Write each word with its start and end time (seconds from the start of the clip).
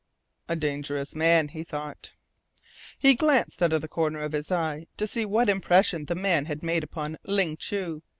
"A 0.49 0.55
dangerous 0.55 1.13
man," 1.13 1.49
he 1.49 1.63
thought. 1.63 2.13
He 2.97 3.13
glanced 3.13 3.61
out 3.61 3.71
of 3.71 3.81
the 3.81 3.87
corner 3.87 4.21
of 4.21 4.31
his 4.31 4.51
eye 4.51 4.87
to 4.97 5.05
see 5.05 5.25
what 5.25 5.47
impression 5.47 6.05
the 6.05 6.15
man 6.15 6.45
had 6.45 6.63
made 6.63 6.83
upon 6.83 7.19
Ling 7.23 7.55
Chu. 7.55 8.01